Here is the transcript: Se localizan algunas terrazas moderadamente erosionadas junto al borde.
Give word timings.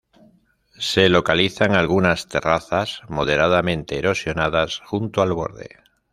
Se 0.79 1.09
localizan 1.09 1.75
algunas 1.75 2.27
terrazas 2.27 3.01
moderadamente 3.07 3.99
erosionadas 3.99 4.79
junto 4.83 5.21
al 5.21 5.33
borde. 5.33 5.77